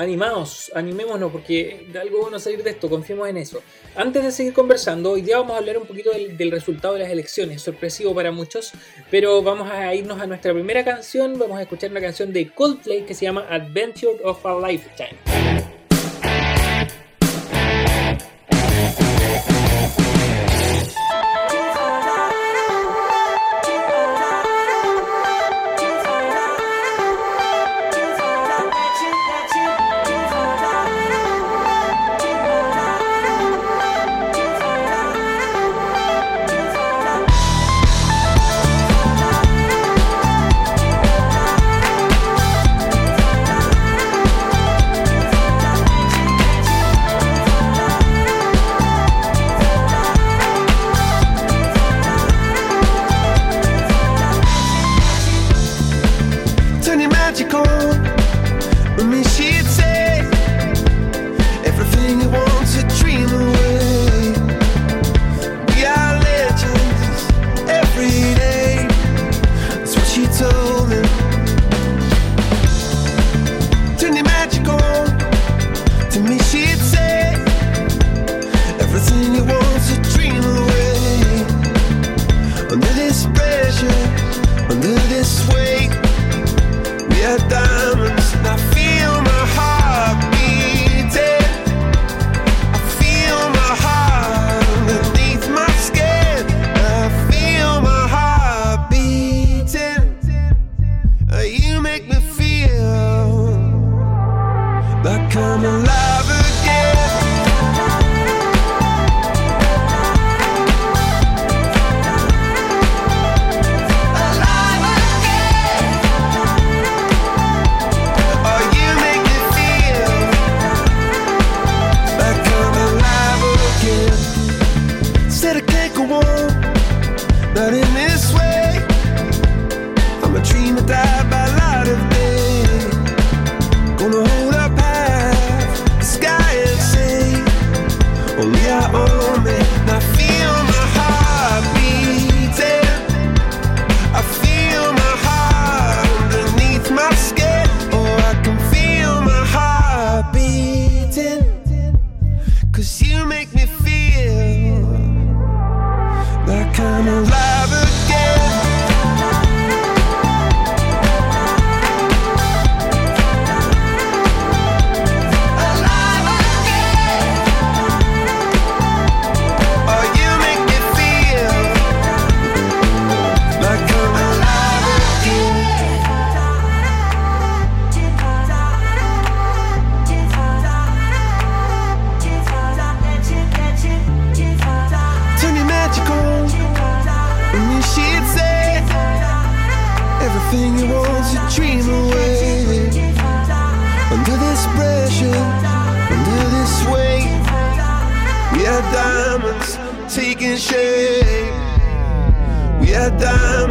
[0.00, 3.62] Animados, animémonos, porque de algo bueno salir de esto, confiemos en eso.
[3.94, 7.10] Antes de seguir conversando, hoy día vamos a hablar un poquito del, resultado de las
[7.10, 8.72] elecciones, sorpresivo para muchos,
[9.10, 13.04] pero vamos a irnos a nuestra primera canción, vamos a escuchar una canción de Coldplay
[13.04, 15.69] que se llama Adventure of a Lifetime.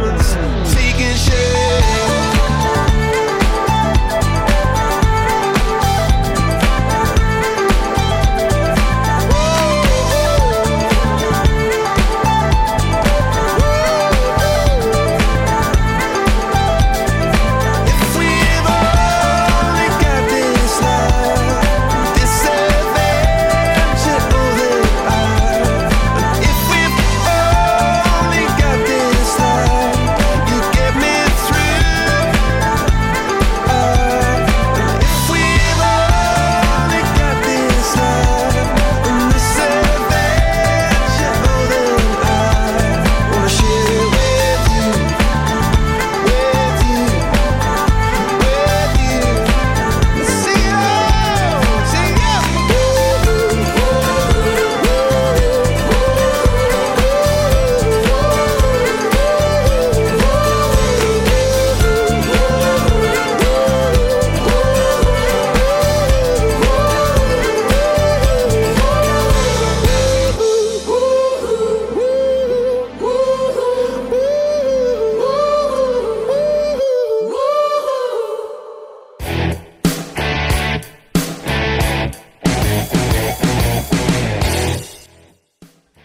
[0.00, 1.69] diamonds, seeking shade.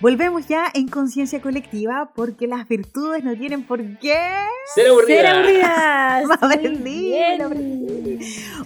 [0.05, 4.13] Volvemos ya en conciencia colectiva porque las virtudes no tienen por qué
[4.75, 5.17] Ser aburrida.
[5.17, 6.23] Ser aburridas.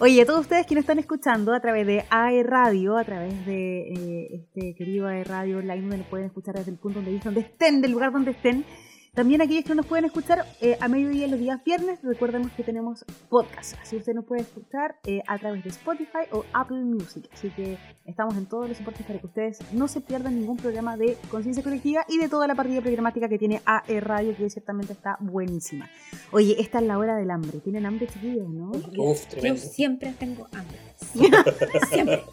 [0.01, 3.45] Oye, a todos ustedes que nos están escuchando a través de AE Radio, a través
[3.45, 7.17] de eh, este querido AE Radio Online, donde nos pueden escuchar desde el punto donde,
[7.23, 8.65] donde estén, del lugar donde estén.
[9.13, 13.03] También aquellos que nos pueden escuchar eh, a mediodía los días viernes, recuerden que tenemos
[13.27, 13.73] podcast.
[13.81, 17.27] Así usted nos puede escuchar eh, a través de Spotify o Apple Music.
[17.33, 20.95] Así que estamos en todos los soportes para que ustedes no se pierdan ningún programa
[20.95, 24.93] de conciencia colectiva y de toda la partida programática que tiene AE Radio, que ciertamente
[24.93, 25.89] está buenísima.
[26.31, 27.59] Oye, esta es la hora del hambre.
[27.59, 28.71] ¿Tienen hambre, chiquillos, no?
[28.97, 30.77] Uf, Yo siempre tengo hambre.
[30.95, 31.53] Siempre.
[31.89, 32.23] siempre.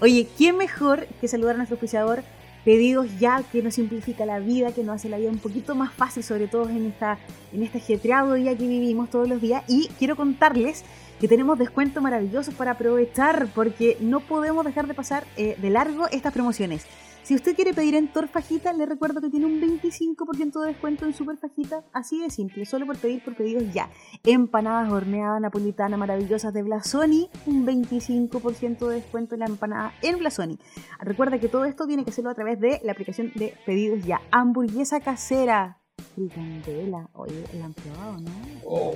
[0.00, 2.22] Oye, ¿quién mejor que saludar a nuestro auspiciador?
[2.64, 5.92] Pedidos ya que nos simplifica la vida, que nos hace la vida un poquito más
[5.92, 7.18] fácil, sobre todo en, esta,
[7.52, 9.64] en este ajetreado día que vivimos todos los días.
[9.66, 10.84] Y quiero contarles
[11.20, 16.08] que tenemos descuentos maravillosos para aprovechar, porque no podemos dejar de pasar eh, de largo
[16.08, 16.86] estas promociones.
[17.22, 21.12] Si usted quiere pedir en Torfajita, le recuerdo que tiene un 25% de descuento en
[21.12, 23.90] Super Fajita, así de simple, solo por pedir por pedidos ya.
[24.24, 30.58] Empanadas horneadas napolitanas maravillosas de Blasoni, un 25% de descuento en la empanada en Blasoni.
[30.98, 34.20] Recuerda que todo esto tiene que hacerlo a través de la aplicación de pedidos ya.
[34.30, 35.79] Hamburguesa casera.
[36.14, 37.08] Fricandela.
[37.14, 38.30] Oye, ¿la han probado, no?
[38.64, 38.94] Oh,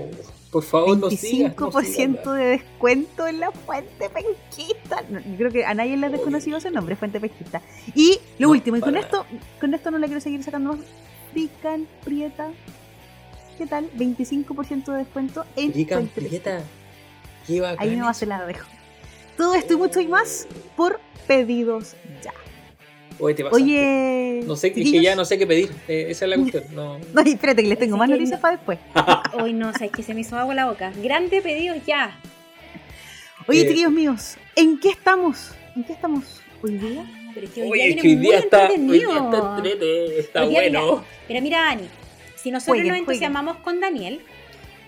[0.51, 1.57] por favor, no sigas.
[1.59, 5.03] no 25% sigas, de descuento en la Fuente Penquista.
[5.11, 7.63] No, yo creo que a nadie le ha desconocido ese nombre, Fuente Penquista.
[7.95, 9.25] Y lo No, último, y con esto,
[9.61, 10.85] con esto no le quiero seguir sacando más.
[11.33, 12.51] Frican Prieta.
[13.59, 13.91] ¿Qué tal?
[13.93, 16.63] 25% de descuento en Rica Fuente Prieta.
[17.47, 18.21] Qué Ahí nomás eso.
[18.21, 18.67] se la dejo.
[19.37, 20.47] Todo esto y mucho y más
[20.77, 22.33] por pedidos ya.
[23.19, 23.45] Oye, te.
[23.45, 24.43] Oye.
[24.47, 25.71] No sé, dije ya no sé qué pedir.
[25.89, 26.65] Eh, esa es la cuestión.
[26.75, 26.99] No.
[27.15, 28.79] No, espérate, que les tengo Así más que noticias no- para después.
[29.43, 30.93] Hoy no, sabes que se me hizo agua la boca.
[31.03, 32.19] Grande pedido ya.
[33.47, 35.53] Oye, Eh, chiquillos míos, ¿en qué estamos?
[35.77, 36.25] ¿En qué estamos
[36.63, 37.05] hoy día?
[37.35, 39.11] Pero es que hoy Oye, día es que hoy viene día muy está, hoy entretenido.
[39.11, 41.05] día está entrete, está Hoy día, bueno.
[41.29, 41.89] Pero mira, Ani,
[42.37, 44.21] si nosotros Jueguen, nos entusiasmamos con Daniel,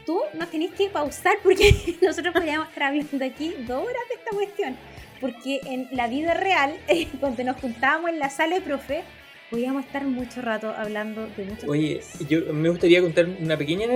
[0.06, 4.30] tú nos tenés que pausar porque nosotros podríamos estar hablando aquí dos horas de esta
[4.30, 4.76] cuestión.
[5.20, 6.74] Porque en la vida real,
[7.20, 9.02] cuando nos juntábamos en la sala de profe,
[9.50, 12.28] podíamos estar mucho rato hablando de muchas Oye, cosas.
[12.28, 13.86] yo me gustaría contar una pequeña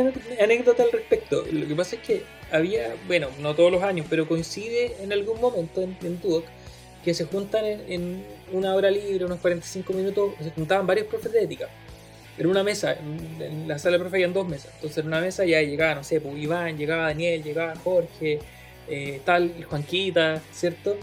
[0.41, 1.45] anécdota- al respecto.
[1.51, 5.41] Lo que pasa es que había, bueno, no todos los años, pero coincide en algún
[5.41, 6.45] momento en, en Duoc
[7.05, 11.33] que se juntan en, en una hora libre, unos 45 minutos, se juntaban varios profes
[11.33, 11.69] de ética.
[12.39, 14.71] En una mesa, en, en la sala de profe habían dos mesas.
[14.77, 18.39] Entonces en una mesa ya llegaba, no sé, pues, Iván, llegaba Daniel, llegaba Jorge,
[18.91, 20.97] eh, tal, Juanquita, ¿cierto?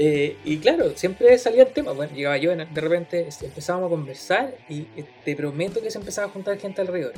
[0.00, 1.92] Eh, y claro, siempre salía el tema.
[1.92, 5.98] Bueno, llegaba yo, de repente este, empezábamos a conversar y eh, te prometo que se
[5.98, 7.14] empezaba a juntar gente alrededor.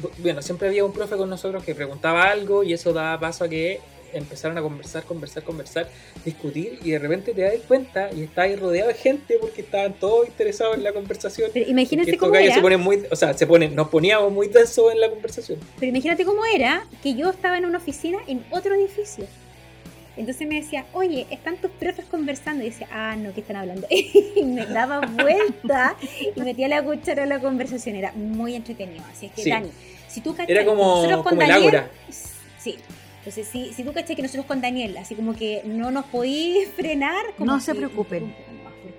[0.00, 3.44] Bu- Bueno, siempre había un profe con nosotros que preguntaba algo y eso daba paso
[3.44, 3.80] a que
[4.12, 5.88] empezaron a conversar, conversar, conversar,
[6.24, 10.26] discutir y de repente te das cuenta y estás rodeado de gente porque estaban todos
[10.26, 11.50] interesados en la conversación.
[11.54, 12.54] Pero imagínate cómo era.
[12.54, 15.58] se ponen muy, o sea, se ponen, nos poníamos muy densos en la conversación.
[15.78, 19.26] Pero imagínate cómo era que yo estaba en una oficina en otro edificio.
[20.20, 22.62] Entonces me decía, oye, están tus profes conversando.
[22.62, 23.86] Y decía, ah, no, ¿qué están hablando?
[23.90, 25.96] Y me daba vuelta
[26.36, 27.96] y metía la cuchara en la conversación.
[27.96, 29.02] Era muy entretenido.
[29.10, 29.50] Así es que, Sí.
[29.50, 29.70] Dani,
[30.08, 31.90] si tú cachai Era que como, nosotros con como el Daniel- aura.
[32.58, 32.76] Sí.
[33.18, 36.68] Entonces, si, si tú cachai que nosotros con Daniel, así como que no nos podís
[36.70, 38.34] frenar, como No se preocupen.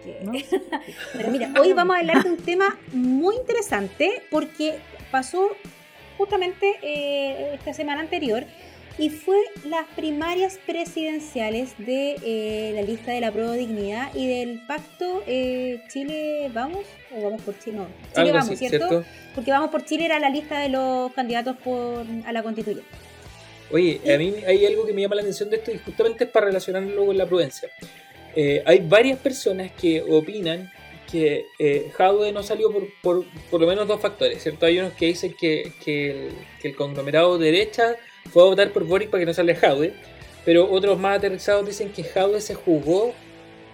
[1.13, 4.79] pero mira, hoy vamos a hablar de un tema muy interesante porque
[5.11, 5.49] pasó
[6.17, 8.45] justamente eh, esta semana anterior
[8.97, 14.27] y fue las primarias presidenciales de eh, la lista de la prueba de dignidad y
[14.27, 18.87] del pacto eh, Chile Vamos o Vamos por Chile, no, Chile Algo Vamos, ¿cierto?
[18.87, 19.05] ¿cierto?
[19.33, 22.89] Porque Vamos por Chile era la lista de los candidatos por, a la constituyente.
[23.71, 26.29] Oye, a mí hay algo que me llama la atención de esto y justamente es
[26.29, 27.69] para relacionarlo con la prudencia.
[28.35, 30.71] Eh, hay varias personas que opinan
[31.09, 34.65] que eh, Jadwe no salió por, por, por lo menos dos factores, ¿cierto?
[34.65, 37.95] Hay unos que dicen que, que el, que el conglomerado de derecha
[38.29, 39.93] fue a votar por Boric para que no salga Jadwe,
[40.45, 43.13] pero otros más aterrizados dicen que Jadwe se jugó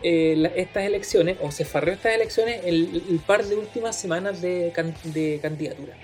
[0.03, 4.41] eh, la- estas elecciones o se farreó estas elecciones el, el par de últimas semanas
[4.41, 5.95] de, can- de candidatura.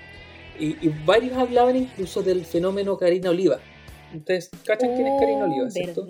[0.58, 3.58] Y, y varios hablaban incluso del fenómeno Karina Oliva.
[4.14, 6.06] Ustedes cachan quién es Karina Oliva, Oh, ¿cierto?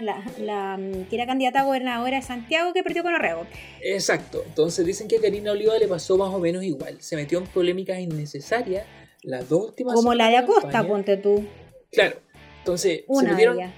[0.00, 0.78] La, la,
[1.10, 3.46] que era candidata a gobernadora de Santiago que perdió con Orrego.
[3.82, 4.44] Exacto.
[4.46, 6.96] Entonces dicen que a Karina Oliva le pasó más o menos igual.
[7.00, 8.84] Se metió en polémicas innecesarias
[9.22, 10.88] las dos últimas Como la de Acosta, campaña.
[10.88, 11.44] ponte tú.
[11.92, 12.16] Claro.
[12.58, 13.72] Entonces se Una metieron ellas.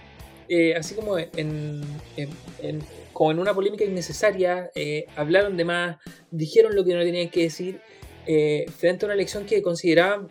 [0.49, 2.31] eh, así como en, en-
[2.63, 5.97] en- como en una polémica innecesaria, eh, hablaron de más,
[6.31, 7.81] dijeron lo que no tenían que decir
[8.27, 10.29] eh, frente a una elección que consideraban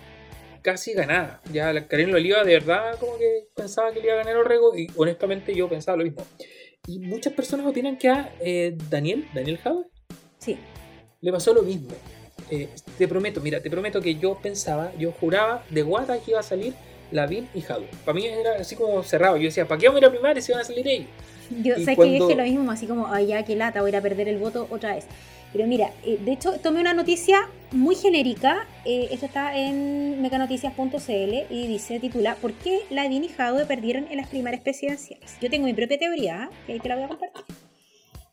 [0.61, 1.41] casi ganada.
[1.51, 4.75] Ya la Karina Oliva de verdad como que pensaba que le iba a ganar Orrego
[4.77, 6.23] y honestamente yo pensaba lo mismo.
[6.87, 9.85] Y muchas personas opinan que a eh, Daniel, Daniel Jadwe,
[10.37, 10.57] Sí.
[11.21, 11.89] le pasó lo mismo.
[12.51, 16.39] Eh, te prometo, mira, te prometo que yo pensaba, yo juraba de guata que iba
[16.39, 16.73] a salir
[17.11, 17.87] Lavín y Jadwe.
[18.05, 19.37] Para mí era así como cerrado.
[19.37, 21.07] Yo decía, ¿para qué vamos a ir a primaria si van a salir ellos?
[21.63, 23.93] Yo sé cuando- que dije lo mismo, así como, ay, ya, qué lata, voy a
[23.93, 25.05] ir a perder el voto otra vez.
[25.51, 28.67] Pero mira, eh, de hecho, tomé una noticia muy genérica.
[28.85, 34.17] eh, esto está en mecanoticias.cl y dice, titula, ¿Por qué Lavín y Jadwe perdieron en
[34.17, 35.37] las primarias presidenciales?
[35.41, 36.55] Yo tengo mi propia teoría, ¿eh?
[36.67, 37.43] que ahí te la voy a compartir.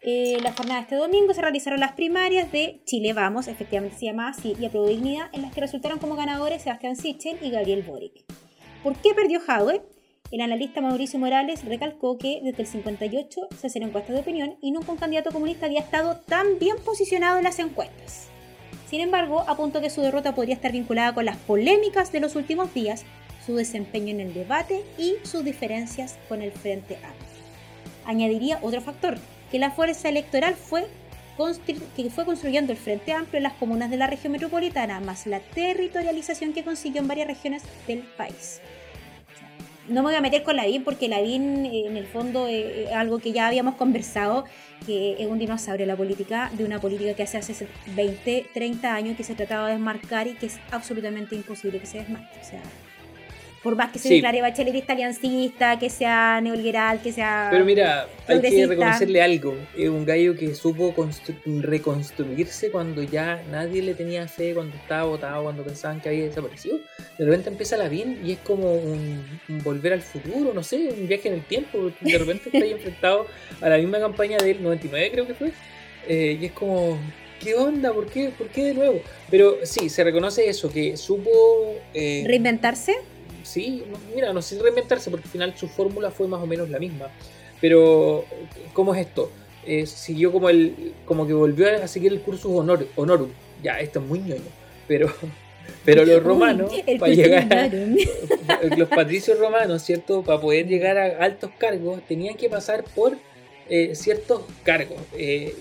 [0.03, 4.07] Eh, la jornada de este domingo se realizaron las primarias de Chile Vamos, efectivamente se
[4.07, 7.83] llama así, y Aprobó Dignidad, en las que resultaron como ganadores Sebastián Sichel y Gabriel
[7.83, 8.25] Boric.
[8.83, 9.83] ¿Por qué perdió Jadwe?
[10.31, 14.73] El analista Mauricio Morales recalcó que desde el 58 se hacían encuestas de opinión y
[14.73, 18.29] nunca un candidato comunista había estado tan bien posicionado en las encuestas.
[18.89, 22.75] Sin embargo, apuntó que su derrota podría estar vinculada con las polémicas de los últimos
[22.75, 23.05] días,
[23.45, 27.37] su desempeño en el debate y sus diferencias con el Frente Amplio.
[28.05, 29.19] Añadiría otro factor,
[29.57, 30.87] que la fuerza electoral fue
[31.97, 35.41] que fue construyendo el Frente Amplio en las comunas de la región metropolitana, más la
[35.41, 38.61] territorialización que consiguió en varias regiones del país.
[39.89, 42.93] No me voy a meter con Lavín porque Lavín eh, en el fondo eh, es
[42.93, 44.45] algo que ya habíamos conversado,
[44.85, 49.17] que es un dinosaurio la política, de una política que hace hace 20, 30 años
[49.17, 52.41] que se trataba de desmarcar y que es absolutamente imposible que se desmarque.
[52.43, 52.61] O sea,
[53.63, 54.15] por más que se Sí.
[54.15, 57.49] declare bachelerista aliancista, que sea neoliberal, que sea...
[57.51, 59.57] Pero mira, hay que reconocerle algo.
[59.77, 65.05] Es un gallo que supo constru- reconstruirse cuando ya nadie le tenía fe, cuando estaba
[65.05, 66.79] votado, cuando pensaban que había desaparecido.
[67.19, 70.89] De repente empieza la bien y es como un, un volver al futuro, no sé,
[70.97, 71.91] un viaje en el tiempo.
[72.01, 73.27] De repente está ahí enfrentado
[73.61, 75.51] a la misma campaña del 99, creo que fue.
[76.09, 76.99] eh, y es como,
[77.43, 77.93] ¿qué onda?
[77.93, 78.31] ¿Por qué?
[78.37, 79.01] ¿Por qué de nuevo?
[79.31, 81.75] Pero sí, se reconoce eso, que supo...
[81.95, 82.95] eh, Reinventarse.
[83.47, 86.69] Sí, mira, no sé si reinventarse porque al final su fórmula fue más o menos
[86.69, 87.07] la misma.
[87.61, 88.25] Pero,
[88.73, 89.31] ¿cómo es esto?
[89.65, 93.31] Eh, siguió como el como que volvió a seguir el cursus honor, honorum.
[93.63, 94.43] Ya, esto es muy ñoño.
[94.89, 95.13] Pero,
[95.85, 97.69] pero los romanos, Uy, para llegar a,
[98.77, 100.23] los patricios romanos, ¿cierto?
[100.23, 103.17] Para poder llegar a altos cargos, tenían que pasar por
[103.69, 104.99] eh, ciertos cargos.
[105.17, 105.55] eh,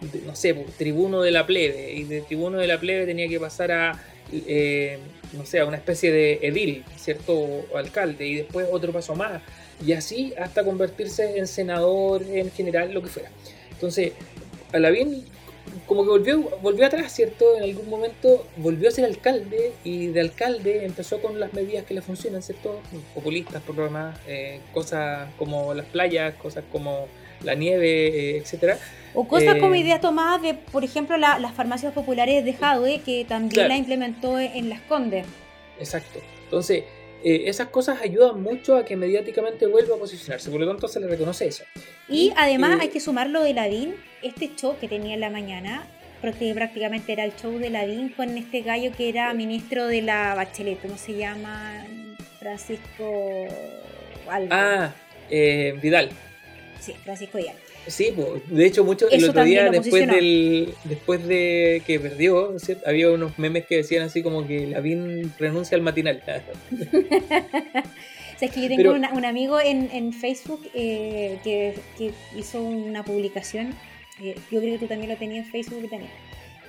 [0.00, 1.92] de- no sé, pues, tribuno de la plebe.
[1.92, 4.98] Y de tribuno de la plebe tenía que pasar a, eh,
[5.32, 7.34] no sé, una especie de edil, ¿cierto?
[7.34, 8.26] O alcalde.
[8.26, 9.42] Y después otro paso más.
[9.84, 13.30] Y así hasta convertirse en senador, en general, lo que fuera.
[13.70, 14.12] Entonces,
[14.72, 15.24] a Lavín
[15.86, 17.56] como que volvió, volvió atrás, ¿cierto?
[17.56, 21.94] En algún momento volvió a ser alcalde y de alcalde empezó con las medidas que
[21.94, 22.80] le funcionan, ¿cierto?
[23.14, 27.08] Populistas, demás, eh, cosas como las playas, cosas como
[27.46, 28.78] la nieve, eh, etcétera.
[29.14, 33.00] O cosas Eh, como ideas tomadas de, por ejemplo, la- las farmacias populares de Jadwe,
[33.00, 33.68] que también Claro.
[33.70, 35.24] la implementó en Las Condes.
[35.78, 36.20] Exacto.
[36.44, 36.84] Entonces,
[37.24, 41.00] eh, esas cosas ayudan mucho a que mediáticamente vuelva a posicionarse, por lo tanto se
[41.00, 41.64] le reconoce eso.
[42.08, 45.86] Y además eh, hay que sumarlo de Lavín, este show que tenía en la mañana,
[46.20, 50.34] porque prácticamente era el show de Lavín con este gallo que era ministro de la
[50.34, 51.86] Bachelet, ¿cómo se llama?
[52.38, 53.46] Francisco
[54.28, 54.48] algo.
[54.52, 54.92] Ah,
[55.30, 56.10] eh, Vidal.
[56.80, 57.56] Sí, Francisco Díaz.
[57.86, 58.14] Sí,
[58.48, 63.66] de hecho, mucho el otro día, después, del, después de que perdió, había unos memes
[63.66, 66.22] que decían así como que Lavín renuncia al matinal.
[66.26, 71.74] O sea, es que yo tengo Pero- una- un amigo en, en Facebook eh, que,
[71.96, 73.74] que hizo una publicación,
[74.22, 76.10] eh, yo creo que tú también lo tenías en Facebook también,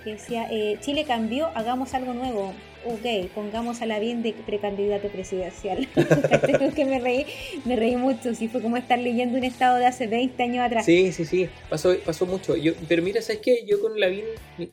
[0.08, 2.54] que decía, eh, Chile cambió, hagamos algo nuevo.
[2.86, 5.88] Ok, pongamos a Lavín de precandidato presidencial.
[6.76, 7.26] Que me reí,
[7.65, 10.86] me reí mucho, sí, fue como estar leyendo un estado de hace 20 años atrás.
[10.86, 12.56] Sí, sí, sí, pasó, pasó mucho.
[12.56, 13.65] Yo, pero mira, ¿sabes qué?
[13.65, 14.26] Yo con Lavín,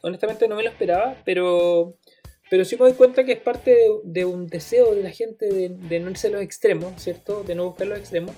[0.03, 1.97] honestamente no me lo esperaba, pero,
[2.51, 5.47] pero sí me doy cuenta que es parte de, de un deseo de la gente
[5.47, 7.43] de, de no irse a los extremos, ¿cierto?
[7.43, 8.35] De no buscar los extremos.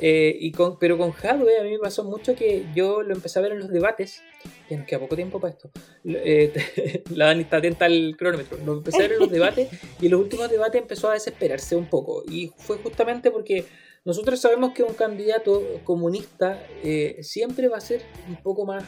[0.00, 3.38] Eh, y con, pero con Hadwe a mí me pasó mucho que yo lo empecé
[3.38, 4.22] a ver en los debates.
[4.68, 5.70] Ya nos queda poco tiempo para esto.
[6.04, 8.58] Eh, la Dani está atenta al cronómetro.
[8.64, 9.68] Lo empecé a ver en los debates
[10.00, 12.22] y en los últimos debates empezó a desesperarse un poco.
[12.28, 13.64] Y fue justamente porque
[14.04, 18.84] nosotros sabemos que un candidato comunista eh, siempre va a ser un poco más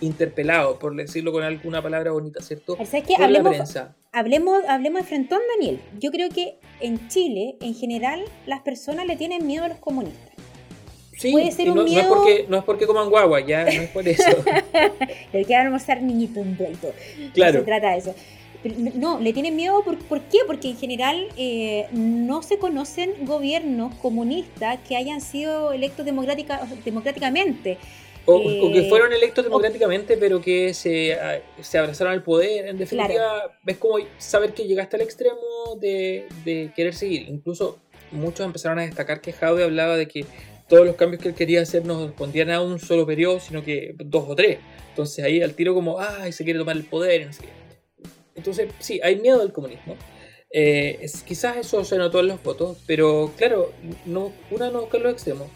[0.00, 2.76] interpelado, por decirlo con alguna palabra bonita, ¿cierto?
[2.76, 3.14] ¿Sabes qué?
[3.14, 3.96] Por la Hablemos, prensa.
[4.14, 5.80] Hablemos, hablemos de frentón, Daniel.
[6.00, 10.30] Yo creo que en Chile, en general, las personas le tienen miedo a los comunistas.
[11.16, 13.64] Sí, puede ser un no, no es miedo- porque, no es porque coman guagua, ya
[13.64, 14.24] no es por eso.
[15.32, 16.92] El que van a almorzar niñito envuelto.
[17.18, 17.60] No Claro.
[17.60, 18.14] se trata de eso.
[18.62, 20.38] Pero No, le tienen miedo, ¿por, por qué?
[20.46, 27.78] Porque en general eh, no se conocen gobiernos comunistas que hayan sido electos democrática, democráticamente.
[28.26, 32.66] O, Eh, o que fueron electos democráticamente, pero que se, a- se abrazaron al poder.
[32.68, 33.52] En definitiva, Claro.
[33.66, 37.28] es como saber que llegaste al extremo de, de querer seguir.
[37.28, 37.78] Incluso
[38.10, 40.24] muchos empezaron a destacar que Jadwe hablaba de que
[40.68, 43.94] todos los cambios que él quería hacer no respondían a un solo periodo, sino que
[43.98, 44.58] dos o tres.
[44.88, 47.28] Entonces ahí al tiro como, ay, se quiere tomar el poder.
[48.34, 49.96] Entonces, sí, hay miedo al comunismo.
[50.50, 53.72] Eh, es- quizás eso se notó en los votos, pero claro,
[54.06, 55.48] no, una no busca los extremos,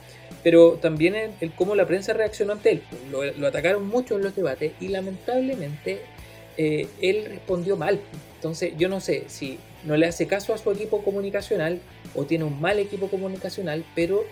[0.43, 2.82] pero también el, el cómo la prensa reaccionó ante él.
[3.11, 6.01] Lo, lo atacaron mucho en los debates y lamentablemente
[6.57, 8.01] eh, él respondió mal.
[8.34, 11.80] Entonces, yo no sé si no le hace caso a su equipo comunicacional
[12.14, 14.24] o tiene un mal equipo comunicacional, pero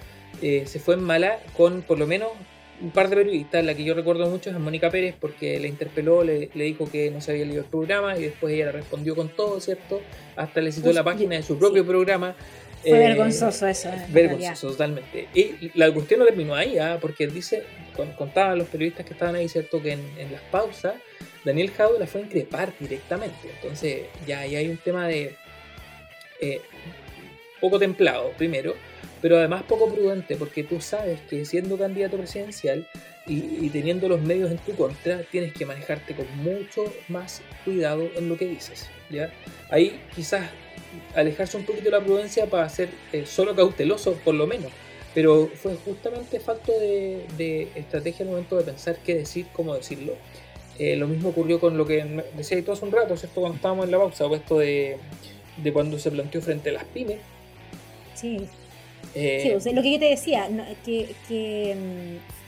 [0.43, 2.31] eh, se fue en mala con por lo menos
[2.81, 5.69] un par de periodistas, la que yo recuerdo mucho es a Mónica Pérez, porque le
[5.69, 8.73] interpeló, le, le dijo que no se había leído el programa y después ella le
[8.73, 10.03] respondió con todo, ¿cierto?
[10.37, 12.35] Hasta le citó Uf, la página de su propio programa.
[12.89, 13.91] Fue Eh, vergonzoso eso.
[14.09, 15.29] Vergonzoso, totalmente.
[15.35, 16.99] Y la cuestión no terminó ahí, ¿ah?
[17.01, 17.65] porque él dice,
[17.95, 19.83] con- contaban los periodistas que estaban ahí, ¿cierto?
[19.83, 20.95] Que en, en las pausas,
[21.45, 23.51] Daniel Jadwe la fue a increpar directamente.
[23.57, 25.35] Entonces, ya ahí hay un tema de
[26.41, 26.61] eh,
[27.61, 28.75] poco templado, primero,
[29.23, 32.87] pero además poco prudente, porque tú sabes que siendo candidato presidencial
[33.27, 38.09] y, y teniendo los medios en tu contra, tienes que manejarte con mucho más cuidado
[38.15, 38.89] en lo que dices.
[39.11, 39.33] ¿ya?
[39.71, 40.49] Ahí quizás
[41.17, 44.71] alejarse un poquito de la prudencia para ser eh, solo cauteloso, por lo menos.
[45.15, 50.15] Pero fue justamente falta de, de estrategia al momento de pensar qué decir, cómo decirlo.
[50.79, 52.05] Eh, lo mismo ocurrió con lo que
[52.37, 53.41] decía tú hace un rato, ¿cierto?
[53.41, 54.99] Cuando estábamos en la pausa, o esto de,
[55.57, 57.23] de cuando se planteó frente a las pymes.
[58.15, 58.51] Sí.
[59.15, 61.75] Eh, Sí, o sea, lo que yo te decía, no, que, que,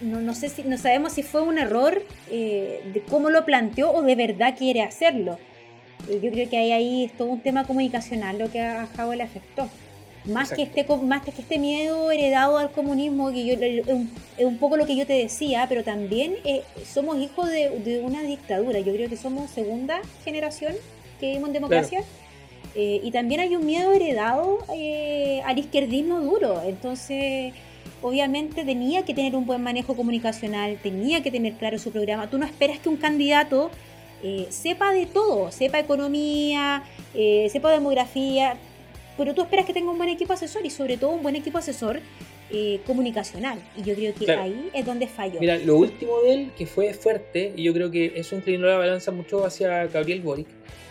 [0.03, 3.45] mm, no, no sé si, no sabemos si fue un error eh, de cómo lo
[3.47, 5.39] planteó o de verdad quiere hacerlo.
[6.09, 9.69] Yo creo que hay ahí es todo un tema comunicacional lo que a le afectó.
[10.25, 14.45] Más que, este, más que este miedo heredado al comunismo, que yo, es un, es
[14.45, 18.23] un poco lo que yo te decía, pero también eh, somos hijos de, de una
[18.23, 18.81] dictadura.
[18.81, 20.75] Yo creo que somos segunda generación
[21.19, 22.05] que vivimos en democracia.
[22.75, 26.63] Eh, y también hay un miedo heredado eh, al izquierdismo duro.
[26.65, 27.55] Entonces,
[28.03, 32.29] obviamente tenía que tener un buen manejo comunicacional, tenía que tener claro su programa.
[32.29, 33.71] Tú no esperas que un candidato
[34.23, 36.83] eh, sepa de todo, sepa economía,
[37.15, 38.57] eh, sepa demografía,
[39.17, 41.59] pero tú esperas que tenga un buen equipo asesor y sobre todo un buen equipo
[41.59, 42.01] asesor
[42.51, 43.59] eh, comunicacional.
[43.77, 44.43] Y yo creo que Claro.
[44.43, 45.39] ahí es donde falló.
[45.41, 48.79] Mira, lo último de él, que fue fuerte, y yo creo que eso inclinó la
[48.79, 50.47] balanza mucho hacia Gabriel Boric,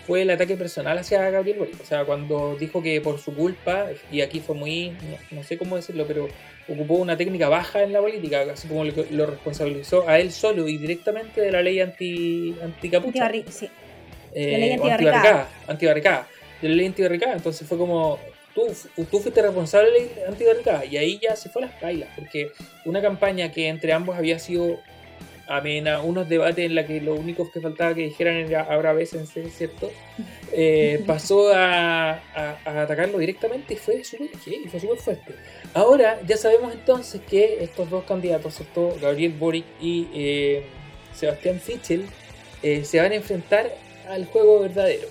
[0.05, 1.81] fue el ataque personal hacia Gabriel Boric.
[1.81, 5.57] O sea, cuando dijo que por su culpa, y aquí fue muy, no, no sé
[5.57, 6.27] cómo decirlo, pero
[6.69, 10.67] ocupó una técnica baja en la política, así como lo, lo responsabilizó a él solo
[10.67, 13.27] y directamente de la ley anti, anticapucha.
[13.29, 13.69] Antibarri- sí.
[14.33, 15.49] eh, La ley o antibarricada.
[15.67, 16.27] antibarricada,
[16.61, 17.33] de la ley antibarricada.
[17.33, 18.19] Entonces fue como,
[18.53, 18.67] tú,
[19.09, 22.09] tú fuiste responsable de la ley antibarricada y ahí ya se fue a las bailas,
[22.15, 22.51] porque
[22.85, 24.79] una campaña que entre ambos había sido
[25.47, 29.49] amena, unos debates en la que lo único que faltaba que dijeran era ahora bésense,
[29.49, 29.91] ¿cierto?
[30.53, 34.29] Eh, pasó a, a- a atacarlo directamente y fue súper
[34.69, 35.35] fue súper fuerte.
[35.73, 38.95] Ahora ya sabemos entonces que estos dos candidatos, ¿cierto?
[39.01, 40.63] Gabriel Boric y eh,
[41.13, 42.05] Sebastián Fichel,
[42.63, 43.69] eh, se van a enfrentar
[44.07, 45.09] al juego verdadero.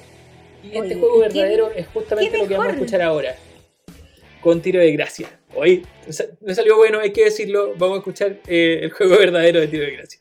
[0.64, 3.36] Y este juego ¿y qué- verdadero es justamente lo que vamos a escuchar ahora.
[4.40, 5.28] Con tiro de gracia.
[5.54, 5.84] Hoy
[6.40, 7.74] me salió bueno, hay que decirlo.
[7.76, 10.20] Vamos a escuchar eh, el juego verdadero de tiro de gracia.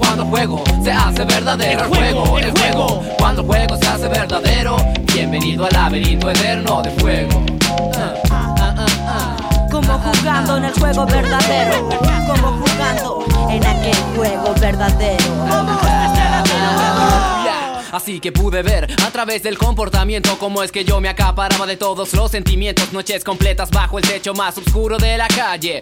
[0.11, 4.09] Cuando el juego se hace verdadero El juego, el juego Cuando el juego se hace
[4.09, 4.75] verdadero
[5.13, 7.45] Bienvenido al laberinto eterno de fuego.
[9.71, 11.89] Como jugando en el juego verdadero.
[12.27, 15.23] Como jugando en aquel juego verdadero.
[17.45, 17.81] Ya.
[17.93, 21.77] Así que pude ver a través del comportamiento cómo es que yo me acaparaba de
[21.77, 25.81] todos los sentimientos Noches completas bajo el techo más oscuro de la calle